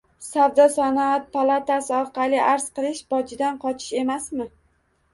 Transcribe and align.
Savdo-sanoat 0.27 1.27
palatasi 1.35 1.95
orqali 1.99 2.41
arz 2.49 2.69
qilish 2.81 3.05
bojdan 3.17 3.63
qochish 3.69 3.97
emasmi? 4.05 4.53